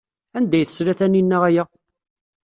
[0.37, 1.63] Anda ay tesla Taninna aya?